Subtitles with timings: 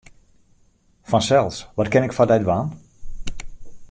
[1.11, 2.67] Fansels, wat kin ik foar dy dwaan?